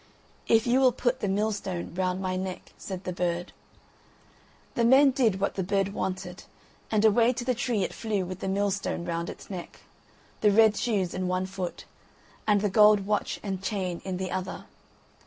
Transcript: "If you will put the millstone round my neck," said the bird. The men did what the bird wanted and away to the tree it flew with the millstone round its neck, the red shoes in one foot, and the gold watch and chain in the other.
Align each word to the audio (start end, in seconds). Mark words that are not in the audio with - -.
"If 0.47 0.65
you 0.65 0.79
will 0.79 0.93
put 0.93 1.19
the 1.19 1.27
millstone 1.27 1.93
round 1.93 2.19
my 2.21 2.35
neck," 2.35 2.73
said 2.75 3.03
the 3.03 3.13
bird. 3.13 3.51
The 4.73 4.83
men 4.83 5.11
did 5.11 5.39
what 5.39 5.53
the 5.53 5.61
bird 5.63 5.89
wanted 5.93 6.43
and 6.89 7.05
away 7.05 7.33
to 7.33 7.45
the 7.45 7.53
tree 7.53 7.83
it 7.83 7.93
flew 7.93 8.25
with 8.25 8.39
the 8.39 8.47
millstone 8.47 9.05
round 9.05 9.29
its 9.29 9.51
neck, 9.51 9.81
the 10.39 10.49
red 10.49 10.75
shoes 10.75 11.13
in 11.13 11.27
one 11.27 11.45
foot, 11.45 11.85
and 12.47 12.61
the 12.61 12.67
gold 12.71 13.05
watch 13.05 13.39
and 13.43 13.61
chain 13.61 14.01
in 14.03 14.17
the 14.17 14.31
other. 14.31 14.65